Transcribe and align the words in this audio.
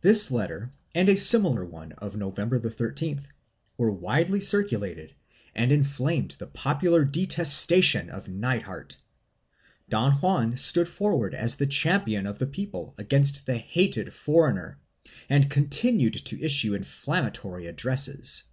This 0.00 0.30
letter 0.30 0.72
and 0.94 1.06
a 1.10 1.18
similar 1.18 1.66
one 1.66 1.92
of 1.92 2.16
November 2.16 2.58
13th 2.58 3.24
were 3.76 3.90
widely 3.92 4.40
circulated 4.40 5.12
and 5.54 5.70
inflamed 5.70 6.30
the 6.38 6.46
popular 6.46 7.04
detestation 7.04 8.08
of 8.08 8.26
Nithard. 8.26 8.96
Don 9.90 10.12
Juan 10.12 10.56
stood 10.56 10.88
forward 10.88 11.34
as 11.34 11.56
the 11.56 11.66
champion 11.66 12.26
of 12.26 12.38
the 12.38 12.46
people 12.46 12.94
against 12.96 13.44
the 13.44 13.58
hated 13.58 14.14
foreigner 14.14 14.78
and 15.28 15.50
continued 15.50 16.14
to 16.24 16.40
issue 16.42 16.72
inflammatory 16.74 17.68
ad 17.68 17.76
dresses. 17.76 18.44